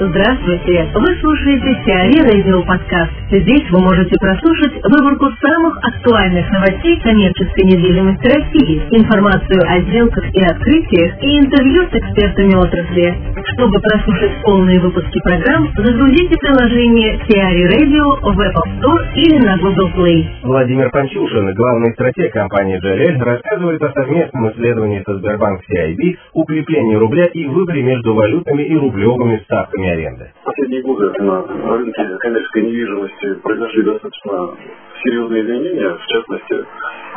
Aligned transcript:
Здравствуйте! 0.00 0.88
Вы 0.94 1.10
слушаете 1.18 1.74
Теори 1.84 2.22
Радио 2.22 2.62
Подкаст. 2.62 3.10
Здесь 3.32 3.68
вы 3.72 3.80
можете 3.82 4.14
прослушать 4.20 4.74
выборку 4.84 5.26
самых 5.42 5.76
актуальных 5.82 6.48
новостей 6.52 7.00
коммерческой 7.00 7.64
недвижимости 7.66 8.26
России, 8.30 8.78
информацию 8.92 9.58
о 9.66 9.80
сделках 9.90 10.22
и 10.32 10.40
открытиях 10.40 11.20
и 11.20 11.38
интервью 11.40 11.82
с 11.90 11.94
экспертами 11.98 12.54
отрасли. 12.54 13.18
Чтобы 13.54 13.80
прослушать 13.80 14.40
полные 14.44 14.78
выпуски 14.78 15.18
программ, 15.18 15.66
загрузите 15.74 16.36
приложение 16.38 17.18
Теори 17.26 17.66
Radio 17.66 18.22
в 18.22 18.38
Apple 18.38 18.78
Store 18.78 19.02
или 19.16 19.38
на 19.44 19.58
Google 19.58 19.90
Play. 19.98 20.26
Владимир 20.44 20.90
Панчушин, 20.90 21.52
главный 21.54 21.92
стратег 21.94 22.32
компании 22.32 22.78
JLL, 22.78 23.18
рассказывает 23.18 23.82
о 23.82 23.92
совместном 23.92 24.52
исследовании 24.52 25.02
со 25.04 25.18
Сбербанк 25.18 25.60
CIB, 25.68 26.18
укреплении 26.34 26.94
рубля 26.94 27.26
и 27.26 27.46
выборе 27.46 27.82
между 27.82 28.14
валютами 28.14 28.62
и 28.62 28.76
рублевыми 28.76 29.42
ставками 29.42 29.87
аренды. 29.92 30.32
Последние 30.44 30.82
годы 30.82 31.12
на 31.22 31.42
рынке 31.76 32.16
коммерческой 32.20 32.62
недвижимости 32.62 33.34
произошли 33.42 33.82
достаточно 33.82 34.56
серьезные 35.02 35.42
изменения. 35.42 35.94
В 35.94 36.06
частности, 36.06 36.66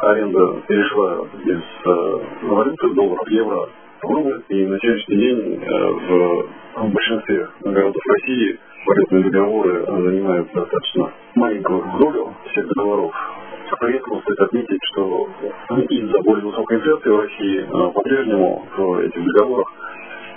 аренда 0.01 0.61
перешла 0.67 1.25
из 1.45 1.61
э, 1.85 2.47
валюты 2.47 2.93
долларов, 2.93 3.27
евро 3.29 3.69
в 4.01 4.09
рубль. 4.09 4.43
И 4.49 4.65
на 4.65 4.77
сегодняшний 4.79 5.17
день 5.17 5.61
э, 5.61 5.91
в, 5.91 6.83
в 6.83 6.93
большинстве 6.93 7.47
городов 7.61 8.01
России 8.07 8.59
валютные 8.85 9.23
договоры 9.23 9.85
занимают 9.85 10.51
достаточно 10.53 11.11
маленькую 11.35 11.83
долю 11.99 12.33
всех 12.51 12.67
договоров. 12.67 13.11
При 13.79 13.95
этом 13.95 14.21
стоит 14.21 14.39
отметить, 14.41 14.79
что 14.91 15.29
из-за 15.89 16.21
более 16.23 16.45
высокой 16.45 16.77
инфляции 16.77 17.09
в 17.09 17.19
России 17.19 17.59
э, 17.61 17.91
по-прежнему 17.93 18.65
в 18.77 18.99
этих 18.99 19.23
договорах 19.23 19.67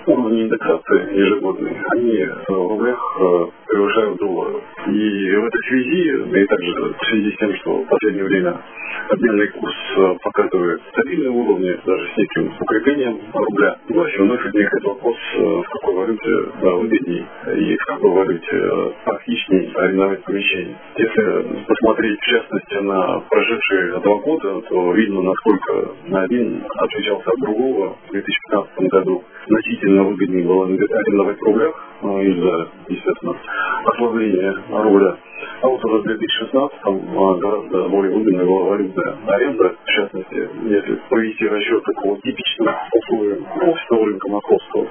уровни 0.06 0.42
индексации 0.42 1.18
ежегодные, 1.18 1.82
они 1.92 2.26
в 2.48 2.68
рублях 2.68 2.98
э, 3.18 3.46
превышают 3.66 4.18
доллары. 4.18 4.62
И 4.86 5.36
в 5.36 5.44
этой 5.44 5.60
связи, 5.68 6.30
да 6.30 6.40
и 6.40 6.46
также 6.46 6.72
в 6.72 7.06
связи 7.08 7.32
с 7.32 7.36
тем, 7.36 7.56
что 7.56 7.82
в 7.82 7.86
последнее 7.86 8.24
время 8.24 8.60
обменный 9.10 9.48
курс 9.48 9.74
э, 9.96 10.14
показывает 10.22 10.80
стабильные 10.92 11.30
уровни, 11.30 11.78
даже 11.84 12.08
с 12.08 12.16
неким 12.16 12.52
укреплением 12.60 13.20
рубля, 13.32 13.78
вновь 13.88 14.14
и 14.14 14.22
вновь 14.22 14.44
возникает 14.44 14.84
вопрос, 14.84 15.16
э, 15.36 15.40
в 15.40 15.64
какой 15.70 15.94
валюте 15.94 16.52
да, 16.62 16.70
выгодней 16.70 17.26
и 17.56 17.76
в 17.76 17.84
какой 17.84 18.10
валюте 18.10 18.94
практичней 19.04 19.72
арендовать 19.74 20.24
помещение. 20.24 20.76
Если 20.96 21.64
посмотреть 21.66 22.20
в 22.20 22.26
частности 22.26 22.74
на 22.74 23.20
прошедшие 23.30 24.00
два 24.00 24.14
года, 24.16 24.60
то 24.62 24.92
видно, 24.92 25.22
насколько 25.22 25.94
один 26.12 26.64
отличался 26.78 27.30
от 27.30 27.40
другого 27.40 27.96
в 28.08 28.12
2015 28.12 28.78
году 28.90 29.24
значительно 29.46 30.04
выгоднее 30.04 30.46
было 30.46 30.66
арендовать 30.66 31.38
в 31.38 31.42
рублях 31.42 31.84
ну, 32.02 32.22
из-за, 32.22 32.68
естественно, 32.88 33.36
ослабления 33.84 34.54
рубля. 34.70 35.16
А 35.62 35.66
вот 35.66 35.84
уже 35.84 35.98
в 35.98 36.02
2016 36.04 36.78
а, 36.84 37.34
гораздо 37.36 37.88
более 37.88 38.14
выгодная 38.14 38.44
была 38.44 38.64
валютная 38.70 39.16
аренда. 39.26 39.74
В 39.84 39.90
частности, 39.90 40.48
если 40.64 41.00
провести 41.08 41.48
расчет 41.48 41.84
такого 41.84 42.20
типичного 42.20 42.76
условия 42.92 43.38
офисного 43.62 44.06
рынка 44.06 44.28
московского, 44.30 44.86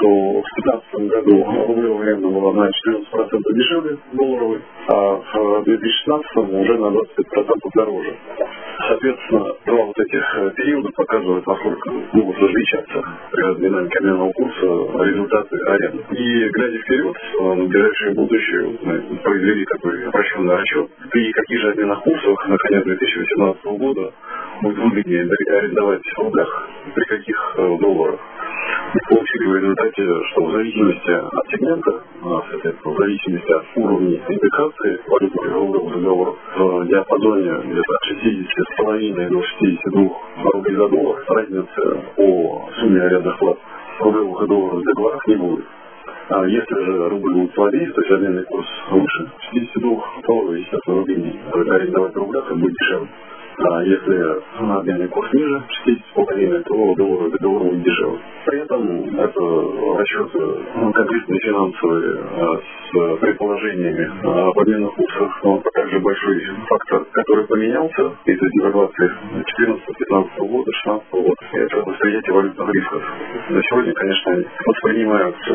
то 0.00 0.08
в 0.08 0.44
2015 0.64 0.94
году 1.10 1.44
рублевая 1.66 2.02
аренда 2.02 2.28
была 2.28 2.52
на 2.52 2.68
14% 2.68 2.72
дешевле 3.54 3.98
долларовой, 4.12 4.60
а 4.88 5.20
в 5.34 5.64
2016 5.64 6.36
уже 6.36 6.78
на 6.78 6.86
25% 6.86 7.00
дороже. 7.74 8.16
Соответственно, 8.86 9.44
два 9.66 9.84
вот 9.84 9.98
этих 9.98 10.36
э, 10.36 10.50
периода 10.54 10.88
показывают, 10.94 11.46
насколько 11.46 11.90
могут 12.12 12.38
различаться 12.38 13.02
при 13.32 13.60
динамике 13.60 13.98
обменного 13.98 14.32
курса 14.32 14.66
результаты 15.04 15.56
аренды. 15.66 16.04
И 16.14 16.48
глядя 16.48 16.78
вперед, 16.78 17.16
э, 17.16 17.54
на 17.54 17.64
ближайшее 17.64 18.14
будущее, 18.14 18.78
мы 18.82 19.16
произвели 19.18 19.64
такой 19.64 20.06
упрощенный 20.06 20.54
расчет, 20.54 20.90
при 21.10 21.32
каких 21.32 21.60
же 21.60 21.70
обменных 21.70 22.00
курсах 22.02 22.48
на 22.48 22.56
конец 22.56 22.84
2018 22.84 23.64
года 23.78 24.12
будет 24.62 24.78
выгоднее 24.78 25.28
арендовать 25.48 26.02
в 26.02 26.18
рублях, 26.22 26.68
при 26.94 27.04
каких 27.04 27.54
э, 27.58 27.78
долларах 27.80 28.20
и 29.10 29.46
в 29.46 29.56
результате, 29.56 30.02
что 30.30 30.44
в 30.44 30.52
зависимости 30.52 31.10
от 31.10 31.46
сегмента, 31.50 32.02
соответственно, 32.50 32.94
в 32.94 32.98
зависимости 32.98 33.52
от 33.52 33.64
уровня 33.76 34.20
индексации 34.28 35.00
валютных 35.06 35.46
и 35.46 35.54
рублевых 35.54 35.94
договоров 35.94 36.36
в 36.56 36.86
диапазоне 36.86 37.52
где-то 37.64 37.92
от 37.94 38.88
60,5 38.88 39.28
до 39.28 39.42
62 39.42 40.50
рублей 40.52 40.76
за 40.76 40.88
доллар 40.88 41.24
разницы 41.28 42.02
по 42.16 42.70
сумме 42.80 43.02
арендных 43.02 43.38
плат 43.38 43.58
рублевых 44.00 44.42
и 44.42 44.46
долларовых 44.46 44.84
договорах 44.84 45.26
не 45.28 45.36
будет. 45.36 45.64
А 46.30 46.46
если 46.46 46.84
же 46.84 47.08
рубль 47.08 47.34
будет 47.34 47.54
слабее, 47.54 47.90
то 47.90 48.00
есть 48.00 48.12
обменный 48.12 48.44
курс 48.44 48.66
выше 48.90 49.30
62, 49.50 50.02
то, 50.26 50.54
естественно, 50.54 50.96
выгоднее 50.96 51.40
арендовать 51.52 52.14
в 52.14 52.18
рублях 52.18 52.52
будет 52.52 52.74
дешевле. 52.74 53.08
Если 53.58 54.40
обменный 54.56 55.08
курс 55.08 55.32
ниже 55.32 55.64
60,5, 56.16 56.62
то 56.62 56.94
доллар 56.94 57.30
договор 57.30 57.62
будет 57.64 57.82
дешевле. 57.82 58.20
При 58.46 58.60
этом 58.60 59.18
это 59.18 59.98
расчеты 59.98 60.38
ну, 60.76 60.92
конкретные 60.92 61.40
финансовые 61.40 62.20
а, 62.22 62.60
с 62.88 63.16
предположениями 63.18 64.08
об 64.22 64.58
обменных 64.58 64.94
курсах, 64.94 65.40
но 65.44 65.62
также 65.74 66.00
большой 66.00 66.40
фактор, 66.68 67.04
который 67.12 67.46
поменялся 67.46 68.12
из-за 68.24 68.48
девальвации 68.50 69.10
14-15 69.58 70.48
года, 70.48 70.72
16 70.72 71.10
года, 71.12 71.34
это 71.52 71.76
восприятие 71.78 72.32
валютных 72.34 72.74
рисков. 72.74 73.02
На 73.50 73.62
сегодня, 73.62 73.92
конечно, 73.92 74.44
воспринимаются, 74.66 75.52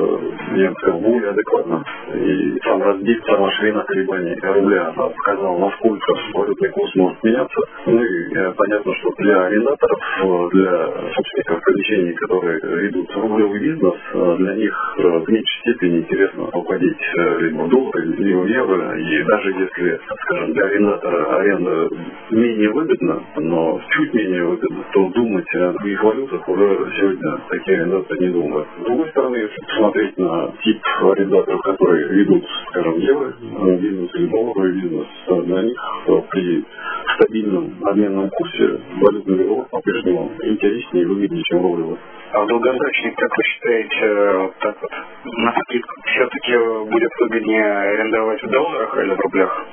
я 0.55 0.69
бы 0.69 0.75
сказал, 0.75 0.99
более 0.99 1.29
адекватно. 1.29 1.83
И 2.13 2.59
сам 2.63 2.83
разбит, 2.83 3.23
сама 3.25 3.51
ширина 3.51 3.83
колебаний 3.83 4.35
рубля 4.41 4.94
показала, 4.95 5.57
насколько 5.57 6.13
валютный 6.33 6.69
курс 6.69 6.95
может 6.95 7.23
меняться. 7.23 7.61
Ну 7.85 8.03
и 8.03 8.35
э, 8.35 8.51
понятно, 8.55 8.94
что 8.95 9.09
для 9.17 9.45
арендаторов, 9.45 10.00
э, 10.21 10.50
для 10.51 10.88
собственников 11.13 11.61
помещений, 11.63 12.13
которые 12.13 12.59
ведут 12.61 13.15
рублевый 13.15 13.59
бизнес, 13.59 13.95
э, 14.13 14.35
для 14.38 14.55
них 14.55 14.95
в 14.97 15.29
меньшей 15.29 15.59
степени 15.61 16.00
интересно 16.00 16.44
уходить 16.53 16.97
либо 17.39 17.63
в 17.63 17.69
доллар, 17.69 18.06
либо 18.06 18.39
в 18.39 18.47
евро. 18.47 19.00
И 19.00 19.23
даже 19.23 19.50
если, 19.51 20.00
скажем, 20.23 20.53
для 20.53 20.66
арендатора 20.66 21.38
аренда 21.38 21.89
менее 22.31 22.72
выгодна, 22.72 23.23
но 23.38 23.81
чуть 23.89 24.13
менее 24.13 24.45
выгодна, 24.45 24.84
то 24.94 25.09
думать 25.09 25.56
о 25.56 25.73
других 25.73 26.03
валютах 26.03 26.47
уже 26.50 26.91
сегодня 27.00 27.41
такие 27.50 27.81
арендаторы 27.81 28.19
не 28.19 28.33
думают. 28.33 28.67
С 28.81 28.85
другой 28.85 29.09
стороны, 29.09 29.35
если 29.35 29.62
посмотреть 29.67 30.17
на 30.17 30.53
тип 30.63 30.81
арендаторов, 31.01 31.62
которые 31.62 32.07
ведут, 32.09 32.45
скажем, 32.69 33.00
евро 33.00 33.33
бизнес 33.79 34.16
или 34.16 34.28
долларовый 34.28 34.72
бизнес, 34.73 35.07
для 35.28 35.62
них 35.63 35.78
при 36.31 36.66
стабильном 37.16 37.73
обменном 37.83 38.29
курсе 38.29 38.79
валютный 39.01 39.38
договор 39.38 39.66
по-прежнему 39.69 40.31
интереснее 40.41 41.03
и 41.03 41.06
выгоднее, 41.06 41.44
чем 41.44 41.62
рублевый. 41.62 41.97
А 42.33 42.39
в 42.39 42.47
долгосрочной, 42.47 43.11
как 43.11 43.29
вы 43.38 43.44
считаете, 43.44 44.53
так 44.59 44.75
вот, 44.81 44.91
на 45.38 45.53
скидку, 45.61 45.94
все-таки 46.05 46.57
будет 46.89 47.11
выгоднее 47.19 47.63
арендовать 47.63 48.41
в 48.41 48.49
долларах 48.49 48.97
или 48.97 49.13
в 49.13 49.19
рублях? 49.19 49.67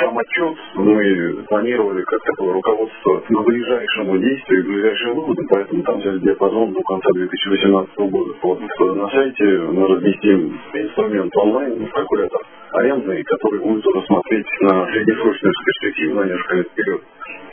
сам 0.00 0.18
отчет 0.18 0.56
мы 0.74 1.44
планировали 1.48 2.02
как 2.02 2.22
такое 2.22 2.52
руководство 2.54 3.20
к 3.20 3.44
ближайшему 3.44 4.18
действию 4.18 4.60
и 4.60 4.66
ближайшим 4.68 5.14
выводам, 5.14 5.46
поэтому 5.50 5.82
там 5.82 5.98
взяли 6.00 6.18
диапазон 6.20 6.72
до 6.72 6.80
конца 6.82 7.10
2018 7.12 7.96
года. 7.98 8.34
Вот 8.42 8.60
на 8.96 9.08
сайте 9.10 9.44
мы 9.44 9.86
разместим 9.86 10.60
инструмент 10.72 11.36
онлайн, 11.36 11.86
калькулятор 11.88 12.40
арендный, 12.72 13.22
который 13.22 13.60
будет 13.60 13.84
рассмотреть 13.86 14.46
на 14.62 14.86
среднесрочную 14.86 15.52
перспективу 15.66 16.20
на 16.20 16.24
несколько 16.24 16.56
лет 16.56 16.68
вперед. 16.68 17.02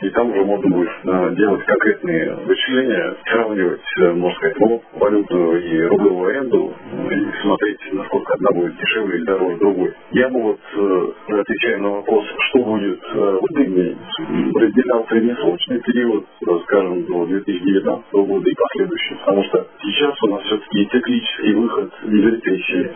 И 0.02 0.08
там 0.10 0.30
уже 0.30 0.44
можно 0.44 0.70
будет 0.70 0.90
а, 1.04 1.30
делать 1.30 1.62
конкретные 1.66 2.34
вычисления, 2.46 3.16
сравнивать, 3.26 3.80
э, 4.00 4.12
можно 4.12 4.36
сказать, 4.38 4.56
валютную 4.94 5.62
и 5.62 5.82
рублевую 5.88 6.30
аренду, 6.30 6.74
и 7.10 7.42
смотреть, 7.42 7.92
насколько 7.92 8.32
одна 8.32 8.50
будет 8.52 8.76
дешевле 8.78 9.18
или 9.18 9.24
дороже 9.24 9.58
другой. 9.58 9.94
Я 10.12 10.28
бы 10.30 10.42
вот, 10.42 10.60
э, 10.74 11.12
отвечая 11.28 11.78
на 11.78 11.90
вопрос, 11.90 12.24
что 12.48 12.58
будет 12.64 13.00
э, 13.12 13.38
выгоднее, 13.42 13.98
разделял 14.54 15.06
среднесрочный 15.06 15.80
период, 15.80 16.24
скажем, 16.64 17.04
до 17.04 17.26
2019 17.26 18.12
года 18.12 18.48
и 18.48 18.54
последующий, 18.54 19.16
потому 19.16 19.44
что 19.44 19.66
сейчас 19.82 20.22
у 20.22 20.26
нас 20.28 20.42
все-таки 20.44 20.88
циклический 20.92 21.52
выход 21.52 21.92
рецессии, 22.04 22.90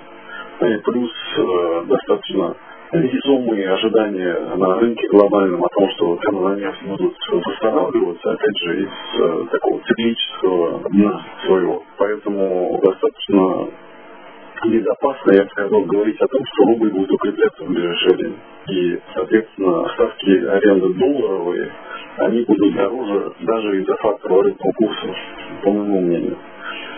плюс 0.85 1.11
достаточно 1.87 2.57
весомые 3.01 3.71
ожидания 3.71 4.39
на 4.57 4.79
рынке 4.79 5.09
глобальном 5.09 5.65
о 5.65 5.69
том, 5.69 5.89
что 5.91 6.17
цены 6.17 6.41
на 6.41 6.57
нефть 6.57 6.83
будут 6.85 7.15
восстанавливаться, 7.31 8.33
опять 8.33 8.59
же, 8.59 8.83
из 8.83 9.21
э, 9.21 9.47
такого 9.51 9.81
циклического 9.83 10.81
дна 10.91 11.27
своего. 11.47 11.83
Поэтому 11.99 12.81
достаточно 12.83 13.69
безопасно, 14.67 15.33
я 15.33 15.43
бы 15.43 15.51
сказал, 15.51 15.81
говорить 15.83 16.21
о 16.21 16.29
том, 16.29 16.41
что 16.45 16.65
рубль 16.65 16.91
будет 16.91 17.11
укрепляться 17.11 17.65
в 17.65 17.69
ближайшее 17.69 18.17
время. 18.17 18.37
И, 18.69 19.01
соответственно, 19.15 19.89
ставки 19.95 20.47
аренды 20.47 20.95
долларовые, 20.95 21.71
они 22.19 22.45
будут 22.45 22.75
дороже 22.75 23.33
даже 23.41 23.83
из-за 23.83 23.97
фактора 23.97 24.35
валютного 24.35 24.73
курса, 24.73 25.15
по 25.63 25.71
моему 25.71 26.01
мнению. 26.01 26.39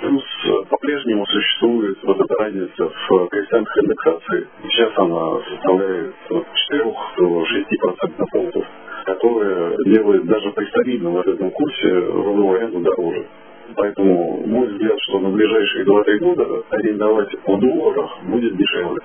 Плюс 0.01 0.23
э, 0.45 0.69
по-прежнему 0.69 1.27
существует 1.27 1.99
вот 2.03 2.21
эта 2.21 2.35
разница 2.35 2.89
в 2.89 3.29
коэффициентах 3.29 3.79
индексации. 3.79 4.49
Сейчас 4.77 4.93
она 4.99 5.41
составляет 5.49 6.15
от 6.29 6.47
4 6.69 6.85
до 7.17 7.47
6 7.47 7.81
процентных 7.81 8.29
пунктов, 8.31 8.65
которые 9.07 9.75
делают 9.87 10.27
даже 10.27 10.51
при 10.51 10.67
стабильном 10.67 11.15
валютном 11.15 11.51
курсе 11.51 11.95
рублевую 11.95 12.59
аренду 12.59 12.81
дороже. 12.81 13.27
Поэтому 13.75 14.47
мой 14.47 14.67
взгляд, 14.67 14.99
что 15.01 15.19
на 15.21 15.31
ближайшие 15.31 15.87
2-3 15.87 16.19
года 16.19 16.63
арендовать 16.69 17.39
по 17.41 17.57
долларах 17.57 18.19
будет 18.25 18.55
дешевле. 18.55 19.01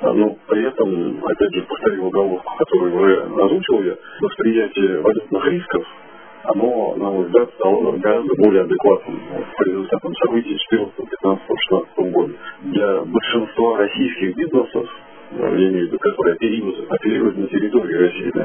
А, 0.00 0.12
Но 0.12 0.36
при 0.46 0.64
этом, 0.64 1.24
опять 1.24 1.54
же, 1.54 1.62
повторил 1.62 2.06
уголовку, 2.06 2.52
которую 2.58 2.94
уже 2.94 3.22
озвучил 3.22 3.82
я, 3.82 3.96
восприятие 4.20 5.00
валютных 5.00 5.44
рисков, 5.46 5.84
оно, 6.44 6.94
на 6.94 7.10
мой 7.10 7.24
взгляд, 7.26 7.50
стало 7.54 7.96
гораздо 7.98 8.34
более 8.36 8.62
адекватным 8.62 9.20
по 9.56 9.62
результатам 9.64 10.14
событий 10.14 10.56
14, 10.56 10.94
15, 10.94 11.42
16 11.68 12.12
года. 12.12 12.32
Для 12.72 13.00
большинства 13.00 13.78
российских 13.78 14.36
бизнесов, 14.36 14.86
я 15.38 15.48
имею 15.48 15.70
в 15.70 15.86
виду, 15.88 15.98
которые 15.98 16.34
оперируют, 16.34 16.90
оперируют 16.90 17.38
на 17.38 17.46
территории 17.46 17.94
России, 17.94 18.30
да, 18.34 18.44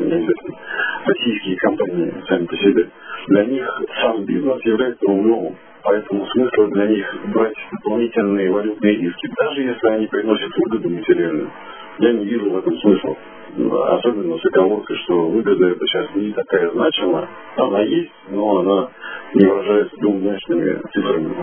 российские 1.06 1.58
компании 1.58 2.14
сами 2.28 2.46
по 2.46 2.56
себе, 2.56 2.90
для 3.28 3.46
них 3.46 3.82
сам 4.02 4.24
бизнес 4.24 4.64
является 4.66 5.06
рублевым. 5.08 5.56
Поэтому 5.84 6.26
смысла 6.28 6.68
для 6.70 6.88
них 6.88 7.16
брать 7.34 7.56
дополнительные 7.72 8.50
валютные 8.50 8.96
риски, 8.96 9.30
даже 9.38 9.62
если 9.62 9.88
они 9.88 10.08
приносят 10.08 10.52
выгоду 10.58 10.90
материальную, 10.90 11.52
я 12.00 12.14
не 12.14 12.26
вижу 12.26 12.50
в 12.50 12.58
этом 12.58 12.78
смысла. 12.78 13.18
Особенно 13.56 14.38
с 14.38 14.46
оговоркой, 14.46 14.98
что 15.04 15.28
выгода 15.28 15.68
это 15.68 15.86
сейчас 15.86 16.16
не 16.16 16.32
такая 16.32 16.72
значимая. 16.72 17.28
Она 17.58 17.82
есть, 17.82 18.12
но 18.30 18.60
она 18.60 18.90
не 19.34 19.46
выражается 19.46 19.98
двумзначными 19.98 20.82
цифрами. 20.94 21.36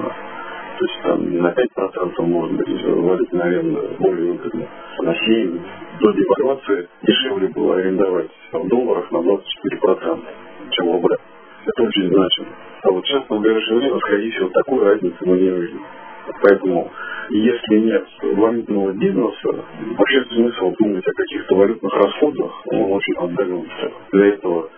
То 0.81 0.87
есть 0.87 1.03
там 1.03 1.43
на 1.43 1.49
5% 1.49 2.23
может 2.23 2.57
быть 2.57 2.85
валютная 2.87 3.63
более 3.99 4.33
выгодна. 4.33 4.67
На 5.03 5.15
7 5.15 5.59
до 6.01 6.13
девальвации 6.13 6.89
дешевле 7.03 7.49
было 7.49 7.77
арендовать 7.77 8.31
в 8.51 8.69
долларах 8.69 9.11
на 9.13 9.19
24%, 9.19 10.25
чем 10.71 10.89
в 10.89 10.93
рублях. 10.93 11.21
Это 11.67 11.83
очень 11.83 12.09
значимо. 12.09 12.47
А 12.83 12.91
вот 12.93 13.05
сейчас, 13.05 13.25
в 13.29 13.39
ближайшее 13.41 13.79
время, 13.79 13.99
скорее 13.99 14.31
всего, 14.31 14.49
такой 14.49 14.83
разницы 14.83 15.17
мы 15.21 15.39
не 15.39 15.51
увидим. 15.51 15.83
Поэтому, 16.41 16.91
если 17.29 17.79
нет 17.81 18.07
валютного 18.23 18.93
бизнеса, 18.93 19.65
вообще 19.99 20.25
смысл 20.33 20.75
думать 20.79 21.07
о 21.07 21.13
каких-то 21.13 21.57
валютных 21.57 21.93
расходах, 21.93 22.53
он 22.69 22.93
очень 22.93 23.17
отдален. 23.19 23.69
Для 24.13 24.27
этого 24.29 24.71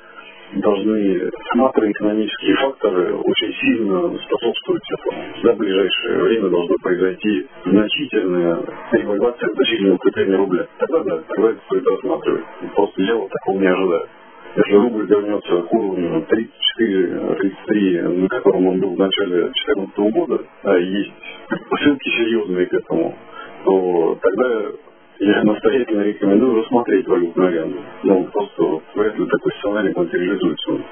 должны 0.55 1.31
макроэкономические 1.55 2.57
факторы 2.57 3.15
очень 3.15 3.55
сильно 3.55 4.19
способствовать 4.19 4.83
этому. 4.91 5.23
За 5.43 5.53
ближайшее 5.55 6.23
время 6.23 6.49
должно 6.49 6.75
произойти 6.83 7.47
значительная 7.65 8.63
девальвация, 8.93 9.51
значительное 9.55 9.95
укрепление 9.95 10.37
рубля. 10.37 10.67
Тогда 10.79 11.05
да, 11.05 11.23
тогда 11.29 11.51
это 11.51 11.61
стоит 11.67 11.87
рассматривать. 11.87 12.45
Просто 12.75 13.03
я 13.03 13.15
вот 13.17 13.31
такого 13.31 13.59
не 13.59 13.67
ожидаю. 13.67 14.09
Если 14.55 14.75
рубль 14.75 15.07
вернется 15.07 15.63
к 15.63 15.73
уровню 15.73 16.27
34-33, 16.79 18.09
на 18.09 18.29
котором 18.29 18.67
он 18.67 18.81
был 18.81 18.95
в 18.95 18.99
начале 18.99 19.45
2014 19.45 19.99
года, 20.13 20.45
а 20.65 20.77
есть 20.77 21.13
посылки 21.71 22.09
серьезные 22.11 22.67
к 22.67 22.75
этому, 22.75 23.17
то 23.65 24.19
тогда 24.21 24.73
я 25.25 25.43
настоятельно 25.45 26.03
рекомендую 26.03 26.63
рассмотреть 26.63 27.07
валютную 27.07 27.49
аренду. 27.49 27.79
Ну, 28.03 28.25
просто 28.25 28.81
вряд 28.95 29.19
ли 29.19 29.27
такой 29.27 29.53
сценарий 29.59 29.93
материализуется. 29.95 30.85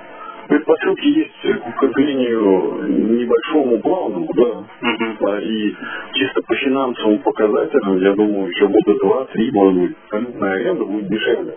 Предпосылки 0.48 1.06
есть 1.06 1.62
к 1.62 1.68
укреплению 1.68 2.88
небольшому 2.88 3.78
плавному, 3.80 4.28
да. 4.34 4.42
Uh-huh. 4.42 5.42
И 5.42 5.76
чисто 6.14 6.42
по 6.46 6.54
финансовым 6.56 7.18
показателям, 7.20 7.98
я 7.98 8.12
думаю, 8.14 8.48
еще 8.48 8.66
года 8.66 8.98
два-три, 9.00 9.50
может 9.52 9.80
быть, 9.80 9.96
валютная 10.10 10.52
аренда 10.54 10.84
будет 10.84 11.08
дешевле 11.08 11.54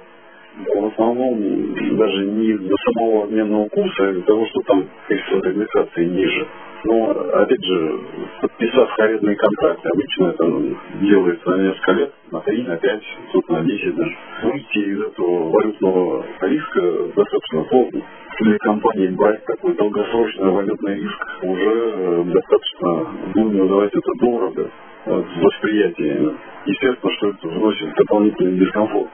в 0.56 0.86
основном 0.86 1.98
даже 1.98 2.26
не 2.26 2.52
из-за 2.52 2.76
самого 2.86 3.24
обменного 3.24 3.68
курса, 3.70 4.04
а 4.04 4.12
из-за 4.12 4.22
того, 4.22 4.46
что 4.48 4.62
там 4.62 4.88
коэффициент 5.08 5.46
индексации 5.48 6.06
ниже. 6.06 6.48
Но, 6.86 7.12
опять 7.12 7.64
же, 7.64 8.00
подписав 8.42 9.00
арендный 9.00 9.36
контракт, 9.36 9.86
обычно 9.86 10.26
это 10.26 10.76
делается 11.00 11.50
на 11.50 11.62
несколько 11.64 11.92
лет, 11.94 12.14
на 12.32 12.40
3, 12.42 12.64
на 12.64 12.78
5, 12.78 13.02
тут 13.32 13.50
на 13.50 13.62
10 13.62 13.96
даже. 13.96 14.18
Выйти 14.44 14.78
из 14.80 15.02
этого 15.02 15.50
валютного 15.50 16.26
риска 16.42 16.82
достаточно 17.16 17.66
сложно. 17.70 18.02
Для 18.40 18.58
компании 18.58 19.08
брать 19.10 19.46
такой 19.46 19.76
долгосрочный 19.76 20.50
валютный 20.50 20.96
риск 20.96 21.44
уже 21.44 22.24
достаточно, 22.26 23.08
будем 23.34 23.58
называть 23.60 23.92
это 23.94 24.12
дорого 24.20 24.70
в 25.06 25.42
восприятии. 25.42 26.36
Естественно, 26.66 27.14
что 27.14 27.30
это 27.30 27.48
вносит 27.48 27.94
дополнительный 27.96 28.60
дискомфорт. 28.60 29.10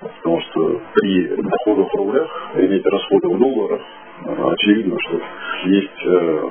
Потому 0.00 0.40
что 0.40 0.80
при 0.94 1.26
доходах 1.36 1.88
в 1.90 1.96
рублях 1.96 2.50
иметь 2.54 2.86
расходы 2.86 3.28
в 3.28 3.38
долларах, 3.38 3.80
очевидно, 4.24 4.96
что 5.00 5.20
есть 5.66 6.06
э, 6.06 6.50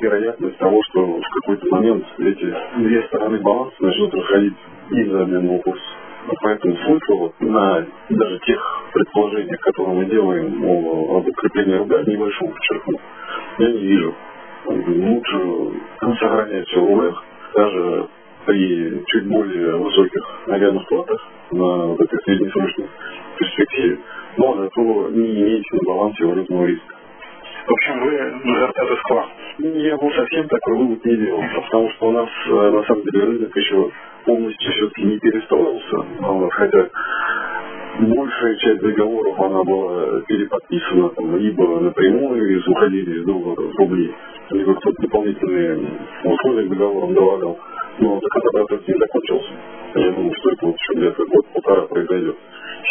вероятность 0.00 0.58
того, 0.58 0.80
что 0.90 1.06
в 1.06 1.40
какой-то 1.40 1.66
момент 1.74 2.04
эти 2.18 2.54
две 2.78 3.02
стороны 3.04 3.38
баланса 3.38 3.76
начнут 3.80 4.14
расходить 4.14 4.56
из-за 4.90 5.22
обменного 5.22 5.58
курса. 5.58 5.84
Поэтому 6.42 6.76
смысл 6.76 7.32
на 7.40 7.86
даже 8.10 8.38
тех 8.40 8.82
предположениях, 8.92 9.60
которые 9.60 9.96
мы 9.96 10.04
делаем 10.06 10.64
о, 10.64 11.18
об 11.18 11.28
укреплении 11.28 11.76
рубля, 11.76 12.02
небольшого 12.06 12.50
подчеркну, 12.50 12.98
я 13.58 13.68
не 13.68 13.78
вижу. 13.78 14.14
Лучше 14.66 15.38
сохранять 16.20 16.66
все 16.68 16.80
в 16.80 16.88
рублях, 16.88 17.24
даже 17.54 18.08
при 18.46 19.02
чуть 19.06 19.26
более 19.26 19.76
высоких 19.76 20.22
арендных 20.46 20.86
платах 20.88 21.20
на 21.52 21.86
вот 21.86 22.00
этой 22.00 22.18
среднесрочной 22.24 22.88
перспективе, 23.38 23.98
но 24.36 24.56
зато 24.56 25.08
не 25.10 25.42
иметь 25.42 25.64
на 25.72 25.78
балансе 25.86 26.24
валютного 26.24 26.66
риска. 26.66 26.99
В 27.66 27.72
общем, 27.72 28.00
вы 28.00 28.12
на 28.44 28.96
склад. 28.96 29.26
Я 29.58 29.96
бы 29.96 30.12
совсем 30.12 30.48
такой 30.48 30.78
вывод 30.78 31.04
не 31.04 31.16
делал, 31.16 31.42
потому 31.66 31.90
что 31.90 32.08
у 32.08 32.12
нас 32.12 32.28
э, 32.46 32.70
на 32.70 32.82
самом 32.84 33.02
деле 33.04 33.24
рынок 33.24 33.56
еще 33.56 33.90
полностью 34.24 34.72
все-таки 34.72 35.02
не 35.02 35.18
перестроился, 35.18 35.96
хотя 36.50 36.88
большая 37.98 38.56
часть 38.56 38.80
договоров 38.80 39.40
она 39.40 39.62
была 39.62 40.20
переподписана 40.22 41.10
там, 41.10 41.36
либо 41.36 41.80
напрямую 41.80 42.58
из 42.58 42.66
уходили 42.66 43.20
из 43.20 43.24
доллара 43.24 43.60
в 43.60 43.76
рубли, 43.76 44.14
либо 44.50 44.74
кто-то 44.74 45.02
дополнительные 45.02 45.78
условия 46.24 46.66
к 46.66 46.70
договорам. 46.70 47.56
Но 47.98 48.20
так 48.20 48.52
процесс 48.52 48.88
не 48.88 48.94
закончился. 48.98 49.52
Я 49.96 50.12
думаю, 50.12 50.32
что 50.38 50.50
это 50.52 50.66
вот 50.66 50.76
еще 50.76 50.98
где-то 50.98 51.24
год-полтора 51.26 51.82
произойдет. 51.88 52.36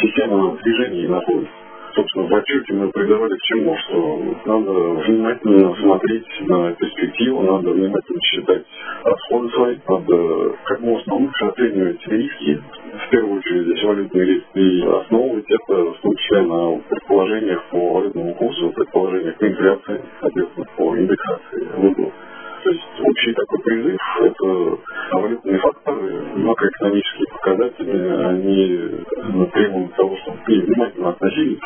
Система 0.01 0.55
движения 0.57 1.07
находится. 1.07 1.58
Собственно, 1.99 2.27
в 2.27 2.33
отчете 2.33 2.73
мы 2.75 2.89
придавали 2.91 3.35
к 3.35 3.41
чему, 3.41 3.75
что 3.75 4.21
надо 4.45 4.71
внимательно 4.71 5.75
смотреть 5.75 6.25
на 6.47 6.71
перспективу, 6.71 7.41
надо 7.41 7.71
внимательно 7.71 8.21
считать 8.21 8.63
расходы 9.03 9.49
свои, 9.49 9.77
надо 9.85 10.55
как 10.63 10.79
можно 10.79 11.15
лучше 11.15 11.45
оценивать 11.45 12.07
риски, 12.07 12.61
в 13.05 13.09
первую 13.09 13.39
очередь 13.39 13.65
здесь 13.65 13.83
валютный 13.83 14.25
риск, 14.25 14.45
и 14.53 14.81
основывать 14.81 15.51
это 15.51 15.91
в 15.91 15.97
том 16.01 16.15
числе 16.15 16.41
на 16.43 16.77
предположениях 16.87 17.65
по 17.69 17.93
валютному 17.95 18.33
курсу, 18.35 18.71
предположениях 18.71 19.35
по 19.35 19.47
инфляции, 19.47 20.01
соответственно, 20.21 20.65
по 20.77 20.95
индексации 20.95 21.67
выплат. 21.75 22.13
То 22.61 22.69
есть 22.71 23.01
общий 23.01 23.33
такой 23.33 23.59
призыв– 23.59 23.97
это 24.21 24.77
валютные 25.13 25.59
факторы, 25.59 26.23
макроэкономические 26.35 27.27
показатели, 27.31 28.07
они 28.23 29.47
требуют 29.53 29.95
того, 29.95 30.17
чтобы 30.17 30.37
к 30.39 30.47
ним 30.49 30.65
внимательно 30.65 31.09
относились, 31.09 31.59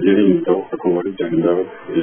определении 0.00 0.44
того, 0.44 0.62
в 0.62 0.68
какой 0.70 0.92
они 1.24 1.42
давать, 1.42 1.66
и 1.88 2.00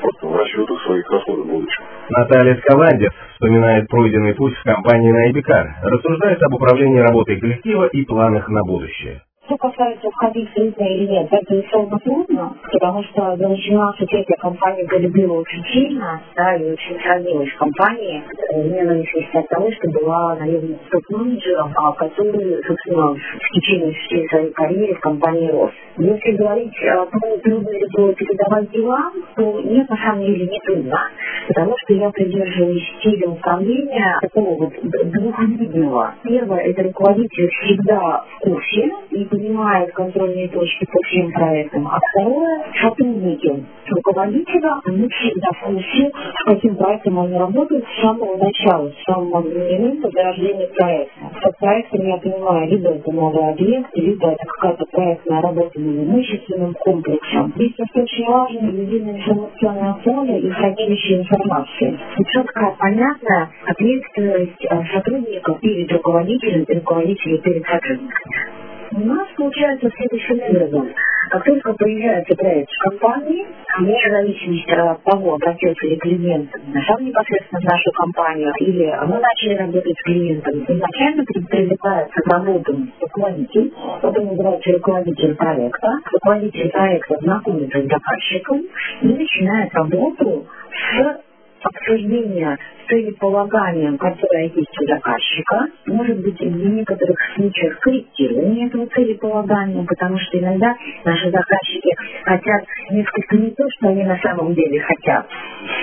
просто 0.00 0.26
в 0.26 0.82
своих 0.86 1.10
расходов 1.10 1.46
будущего. 1.46 1.86
Наталья 2.10 2.56
Скавандев 2.56 3.12
вспоминает 3.34 3.88
пройденный 3.88 4.34
путь 4.34 4.54
в 4.54 4.62
компании 4.62 5.10
Найбикар, 5.10 5.76
рассуждает 5.82 6.42
об 6.42 6.54
управлении 6.54 7.00
работой 7.00 7.40
коллектива 7.40 7.86
и 7.86 8.04
планах 8.04 8.48
на 8.48 8.62
будущее. 8.62 9.22
Что 9.50 9.56
касается 9.56 10.08
входить 10.12 10.48
в 10.48 10.56
рынок 10.56 10.78
или 10.78 11.06
нет, 11.08 11.26
это 11.28 11.52
безусловно 11.52 11.98
трудно, 11.98 12.54
потому 12.70 13.02
что 13.02 13.36
за 13.36 13.48
18 13.48 14.12
лет 14.12 14.24
я 14.28 14.36
компанию 14.36 14.86
полюбила 14.86 15.40
очень 15.40 15.64
сильно, 15.72 16.22
да, 16.36 16.54
и 16.54 16.70
очень 16.70 16.96
ценилась 17.00 17.50
в 17.50 17.58
компании, 17.58 18.22
именно 18.54 18.92
независимо 18.92 19.40
от 19.40 19.48
того, 19.48 19.72
что 19.72 19.90
была, 19.90 20.36
наверное, 20.36 20.78
топ-менеджером, 20.88 21.72
а 21.74 21.92
который, 21.94 22.62
собственно, 22.62 23.12
в 23.12 23.54
течение 23.54 23.92
всей 23.92 24.28
своей 24.28 24.52
карьеры 24.52 24.94
в 24.94 25.00
компании 25.00 25.50
рос. 25.50 25.72
Если 25.96 26.30
говорить 26.36 26.72
о 26.84 27.06
том, 27.06 27.40
трудно 27.40 27.70
ли 27.70 27.86
было 27.92 28.14
передавать 28.14 28.70
дела, 28.70 29.10
то 29.34 29.60
нет, 29.62 29.88
на 29.90 29.96
самом 29.96 30.26
деле 30.26 30.46
не 30.46 30.60
трудно, 30.60 31.00
потому 31.48 31.74
что 31.76 31.94
я 31.94 32.08
придерживаюсь 32.10 32.88
стиля 33.00 33.30
управления 33.30 34.16
такого 34.22 34.54
вот 34.54 34.72
двухвидного. 34.80 36.14
Первое, 36.22 36.60
это 36.60 36.84
руководитель 36.84 37.50
всегда 37.50 38.24
в 38.36 38.38
курсе 38.44 38.90
и 39.10 39.24
занимает 39.40 39.92
контрольные 39.92 40.48
точки 40.48 40.84
по 40.84 40.98
всем 41.08 41.32
проектам. 41.32 41.88
А 41.88 41.98
второе, 42.10 42.64
сотрудники 42.80 43.64
руководителя, 43.88 44.80
они 44.86 45.08
всегда 45.08 45.48
в 45.52 45.64
курсе, 45.64 46.10
с 46.10 46.44
каким 46.44 46.76
проектом 46.76 47.20
они 47.20 47.36
работают, 47.36 47.84
с 47.84 48.00
самого 48.00 48.36
начала, 48.36 48.88
с 48.90 49.02
самого 49.04 49.40
момента 49.40 50.10
зарождения 50.10 50.68
проекта. 50.68 51.20
Под 51.42 51.58
проектом 51.58 52.06
я 52.06 52.16
понимаю, 52.18 52.68
либо 52.68 52.90
это 52.90 53.12
новый 53.12 53.50
объект, 53.50 53.90
либо 53.96 54.30
это 54.30 54.44
какая-то 54.46 54.84
проектная 54.92 55.40
работа 55.40 55.80
над 55.80 56.06
имущественным 56.06 56.74
комплексом. 56.74 57.52
Здесь 57.56 57.74
очень 57.94 58.26
важно 58.26 58.68
единое 58.68 59.16
информационное 59.16 59.94
поле 60.04 60.38
и 60.38 60.50
хранилище 60.50 61.20
информации. 61.20 61.98
И 62.18 62.24
четкая, 62.32 62.76
понятная 62.78 63.50
ответственность 63.66 64.64
э, 64.70 64.84
сотрудников 64.94 65.60
перед 65.60 65.90
руководителем 65.92 66.62
и 66.62 66.74
руководителей 66.74 67.38
перед 67.38 67.64
сотрудниками. 67.66 68.59
У 68.92 69.00
нас 69.00 69.28
получается 69.36 69.88
следующим 69.88 70.40
образом. 70.42 70.92
Как 71.30 71.44
только 71.44 71.74
проект 71.74 72.70
в 72.70 72.90
компании, 72.90 73.46
вне 73.78 74.10
зависимости 74.10 74.70
от 74.70 75.02
того, 75.04 75.34
обратился 75.34 75.86
ли 75.86 75.96
клиент 75.96 76.50
сам 76.88 77.04
непосредственно 77.04 77.60
в 77.60 77.64
нашу 77.64 77.92
компанию, 77.92 78.52
или 78.58 78.92
мы 79.06 79.20
начали 79.20 79.54
работать 79.54 79.96
с 79.96 80.02
клиентом, 80.02 80.64
изначально 80.66 81.24
привлекается 81.24 82.20
к 82.20 82.32
работу 82.32 82.76
руководитель, 83.00 83.72
это 84.02 84.20
называется 84.20 84.72
руководитель 84.72 85.36
проекта. 85.36 85.88
Руководитель 86.12 86.70
проекта 86.70 87.14
знакомится 87.20 87.82
с 87.82 87.86
заказчиком 87.86 88.62
и 89.02 89.06
начинает 89.06 89.72
работу 89.72 90.46
с 90.72 91.29
обсуждения 91.62 92.58
целеполаганием, 92.88 93.96
которое 93.98 94.44
есть 94.48 94.80
у 94.80 94.86
заказчика, 94.86 95.66
может 95.86 96.18
быть 96.20 96.40
в 96.40 96.74
некоторых 96.74 97.16
случаях 97.36 97.78
корректирование 97.78 98.66
этого 98.66 98.86
целеполагания, 98.88 99.84
потому 99.86 100.18
что 100.18 100.38
иногда 100.38 100.74
наши 101.04 101.30
заказчики 101.30 101.94
хотят 102.24 102.64
несколько 102.90 103.36
не 103.36 103.50
то, 103.50 103.64
что 103.76 103.88
они 103.88 104.04
на 104.04 104.18
самом 104.18 104.54
деле 104.54 104.80
хотят. 104.80 105.26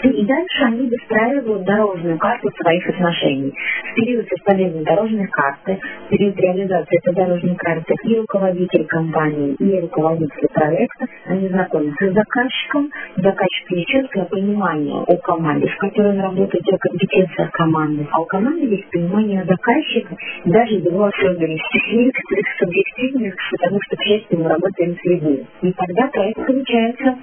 И 0.04 0.26
дальше 0.26 0.64
они 0.64 0.90
выстраивают 0.90 1.64
дорожную 1.64 2.18
карту 2.18 2.50
своих 2.62 2.90
отношений. 2.90 3.54
В 3.92 3.96
период 3.96 4.28
составления 4.28 4.84
дорожной 4.84 5.28
карты, 5.28 5.80
в 6.08 6.10
период 6.10 6.38
реализации 6.38 6.98
этой 6.98 7.16
дорожной 7.16 7.56
карты 7.56 7.96
и 8.04 8.18
руководитель 8.18 8.86
компании, 8.86 9.54
и 9.54 9.80
руководитель 9.80 10.48
проекта, 10.54 11.06
они 11.28 11.48
знакомятся 11.48 12.10
с 12.10 12.14
заказчиком, 12.14 12.92
заказчик 13.16 13.68
четкое 13.88 14.26
понимание 14.26 15.04
о 15.08 15.18
команде, 15.18 15.67
в 15.68 15.78
которой 15.78 16.12
он 16.12 16.20
работает, 16.22 16.64
о 16.72 16.78
компетенциях 16.78 17.52
команды. 17.52 18.08
А 18.12 18.22
у 18.22 18.26
команды 18.26 18.66
есть 18.66 18.90
понимание 18.90 19.44
заказчика, 19.46 20.16
даже 20.46 20.76
его 20.76 21.06
особенностей, 21.06 21.96
некоторых 21.96 22.46
субъективных, 22.60 23.36
потому 23.52 23.80
что 23.84 23.98
честно 24.04 24.38
мы 24.38 24.50
работаем 24.50 24.96
с 24.96 25.04
людьми. 25.06 25.46
И 25.62 25.74
тогда 25.74 26.08
проект 26.08 26.46
получается 26.46 27.18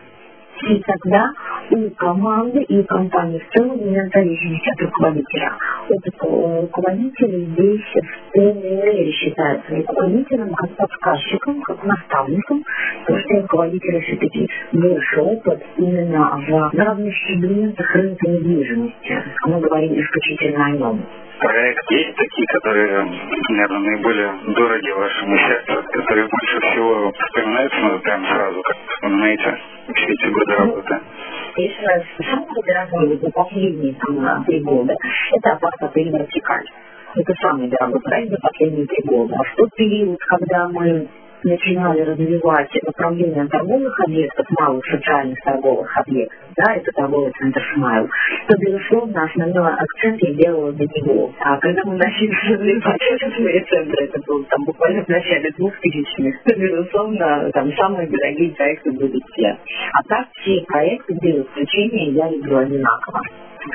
и 0.63 0.83
тогда 0.83 1.33
у 1.71 1.91
команды 1.91 2.63
и 2.63 2.81
у 2.81 2.85
компании 2.85 3.39
в 3.39 3.57
целом, 3.57 3.79
вне 3.79 4.09
зависимости 4.13 4.71
от 4.71 4.81
руководителя. 4.81 5.53
Опыт 5.89 6.15
руководителя 6.63 7.39
здесь 7.47 7.85
в 7.95 8.33
полной 8.33 8.77
мере 8.77 9.13
считается 9.13 9.75
руководителем 9.75 10.55
как 10.55 10.71
подсказчиком, 10.77 11.61
как 11.63 11.85
наставником, 11.85 12.65
потому 13.01 13.21
что 13.21 13.41
руководителя 13.43 14.01
все-таки 14.01 14.49
больше 14.73 15.21
опыт 15.21 15.63
именно 15.77 16.41
в 16.47 16.79
разных 16.79 17.15
сегментах 17.27 17.95
рынка 17.95 18.29
недвижимости. 18.29 19.23
Мы 19.47 19.61
говорим 19.61 20.01
исключительно 20.01 20.67
о 20.67 20.71
нем 20.71 21.05
проект 21.45 21.91
есть 21.91 22.17
такие, 22.17 22.47
которые, 22.53 23.05
наверное, 23.51 23.79
наиболее 23.81 24.33
дороги 24.55 24.91
вашему 24.91 25.37
сердцу, 25.37 25.85
которые 25.93 26.29
больше 26.29 26.61
всего 26.61 27.13
вспоминаются 27.13 27.79
ну, 27.81 27.99
прям 28.01 28.27
сразу, 28.27 28.63
как 28.63 28.77
вспоминаете 28.89 29.59
все 30.05 30.13
эти 30.13 30.33
годы 30.33 30.55
работы? 30.55 31.01
Если 31.57 32.25
самые 32.31 32.89
дорогие 32.91 33.19
за 33.19 33.31
последние 33.31 33.95
там, 33.95 34.45
три 34.45 34.61
года, 34.61 34.95
это 35.33 35.53
апарт-отель 35.53 36.11
«Вертикаль». 36.11 36.67
Это 37.17 37.33
самый 37.41 37.69
дорогой 37.69 38.01
проект 38.01 38.31
за 38.31 38.39
последние 38.39 38.87
три 38.87 39.03
года. 39.05 39.37
А 39.39 39.43
в 39.45 39.55
тот 39.57 39.71
период, 39.77 40.19
когда 40.27 40.69
мы 40.69 41.09
начинали 41.45 42.01
развивать 42.01 42.71
направление 42.85 43.47
торговых 43.47 44.01
объектов, 44.01 44.47
малых 44.59 44.85
социальных 44.87 45.39
торговых 45.45 45.97
объектов, 45.97 46.44
да, 46.57 46.75
это 46.75 46.91
торговый 46.93 47.33
центр 47.39 47.63
«Смайл», 47.75 48.09
то, 48.49 48.57
безусловно, 48.59 49.25
основной 49.25 49.73
акцент 49.73 50.23
я 50.23 50.35
делала 50.35 50.73
на 50.73 50.83
него. 50.83 51.33
А 51.41 51.57
когда 51.59 51.83
мы 51.85 51.97
начали 51.97 52.31
развивать 52.31 53.01
офисные 53.13 53.65
центры, 53.65 54.05
это 54.07 54.21
было 54.27 54.45
там 54.45 54.65
буквально 54.65 55.05
в 55.05 55.09
начале 55.09 55.51
двухтысячных, 55.57 56.43
то, 56.43 56.55
безусловно, 56.55 57.51
там 57.53 57.73
самые 57.75 58.09
дорогие 58.09 58.51
проекты 58.55 58.93
были 58.93 59.19
те. 59.37 59.57
А 59.93 60.09
так 60.09 60.27
все 60.41 60.65
проекты, 60.67 61.15
без 61.21 61.45
исключения, 61.47 62.11
я 62.11 62.31
люблю 62.31 62.59
одинаково. 62.59 63.21